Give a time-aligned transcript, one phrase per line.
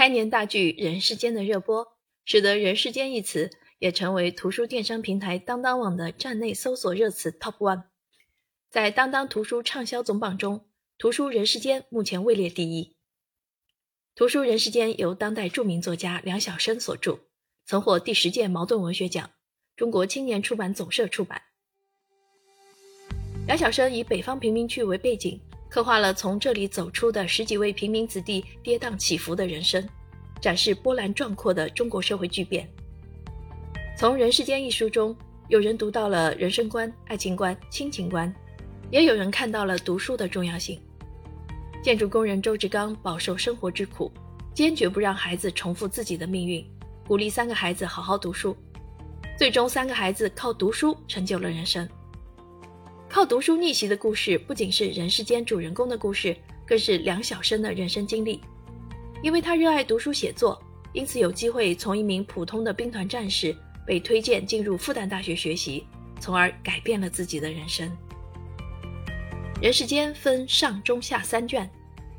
[0.00, 1.86] 开年大剧《人世间》的热播，
[2.24, 3.50] 使得“人世间”一词
[3.80, 7.82] 也成为图书电商平台当当网的站内搜索热词 Top One。
[8.70, 10.64] 在当当图书畅销总榜中，
[10.96, 12.96] 图书《人世间》目前位列第一。
[14.14, 17.18] 图书《人世间》由当代著名作家梁晓声所著，
[17.66, 19.30] 曾获第十届茅盾文学奖，
[19.76, 21.42] 中国青年出版总社出版。
[23.46, 25.38] 梁晓声以北方贫民区为背景。
[25.70, 29.88] 刻画了从这里走出的十几位平民子弟跌宕起伏的人生，
[30.40, 32.68] 展示波澜壮阔的中国社会巨变。
[33.96, 38.34] 从《人世间》一书中，有人读到了人生观、爱情观、亲情观，
[38.90, 40.80] 也有人看到了读书的重要性。
[41.84, 44.10] 建筑工人周志刚饱受生活之苦，
[44.52, 46.66] 坚决不让孩子重复自己的命运，
[47.06, 48.56] 鼓励三个孩子好好读书，
[49.38, 51.88] 最终三个孩子靠读书成就了人生。
[53.12, 58.40] 靠读书逆袭的故事，不仅是人世间主人公的故事，更是梁晓声的人生经历。
[59.20, 65.84] 因为他热爱读书写作，因此有机会从一名普通的兵团战士被推荐进入复旦大学学习，
[66.20, 67.90] 从而改变了自己的人生。
[69.60, 71.68] 人世间分上中下三卷，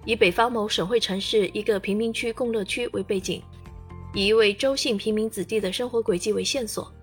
[0.03, 3.41] 以北方某省会城市一个贫民区共乐区为背景，
[4.13, 6.93] 以一位周姓平民子弟的生活轨迹为线索，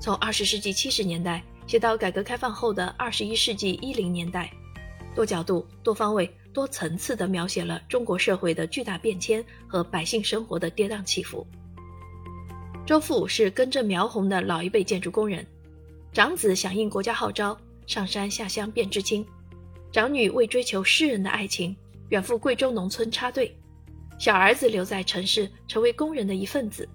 [0.00, 1.40] 从二十世纪七十年代。
[1.70, 4.52] 写到改革开放后的二十一世纪一零年代，
[5.14, 11.46] 多角度、多方位、多层次地描写了中国社会的巨大变迁和百姓生活的跌宕起伏。
[12.84, 15.46] 周父是根正苗红的老一辈建筑工人，
[16.12, 19.24] 长子响应国家号召上山下乡变知青，
[19.92, 21.76] 长女为追求诗人的爱情
[22.08, 23.56] 远赴贵州农村插队，
[24.18, 26.88] 小儿子留在城市成为工人的一份子。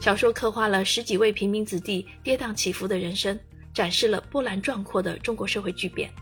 [0.00, 3.38] 小说刻画了十几位平民子弟跌宕起伏的人生。
[3.80, 6.12] 展示了波澜壮阔的中国社会巨变。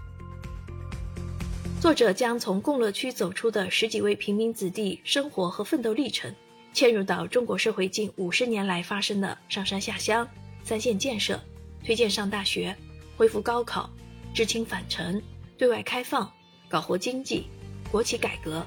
[1.80, 6.32] 作者将从共乐区走出的十几位平民子弟生活和奋斗历程，
[6.72, 10.24] 嵌入到中国社会近五十年来发生的上山下乡、
[10.62, 11.40] 三线建设、
[11.84, 12.72] 推荐上大学、
[13.16, 13.90] 恢复高考、
[14.32, 15.20] 知青返城、
[15.56, 16.32] 对外开放、
[16.68, 17.48] 搞活经济、
[17.90, 18.64] 国企改革、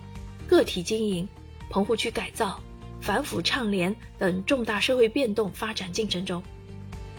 [0.49, 1.25] 个体经营、
[1.69, 2.61] 棚户区改造、
[2.99, 6.43] 反腐倡廉等重大社会变动发展进程中。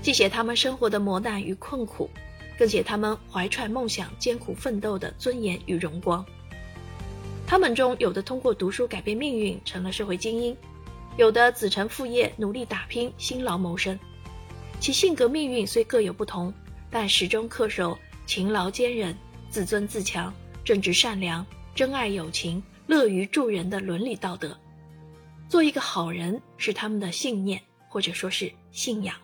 [0.03, 2.11] 既写他们生活的磨难与困苦，
[2.59, 6.25] 更写他们怀揣梦想、艰苦奋斗的尊严与荣光。
[7.47, 10.55] 他们中有的通过读书改变命运，成了社会精英；
[11.17, 13.97] 有的子承父业，努力打拼，辛劳谋生。
[14.81, 16.53] 其性格命运虽各有不同，
[16.91, 17.97] 但始终恪守
[18.27, 19.17] 勤劳坚韧、
[19.51, 20.35] 自尊自强、
[20.65, 21.47] 正直善良、
[21.77, 24.59] 珍爱友情、乐于助人的伦理道德。
[25.49, 29.15] 做一个好人是他们的信念，或者说是信仰。